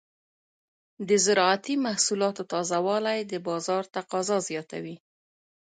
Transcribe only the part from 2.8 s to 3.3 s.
والي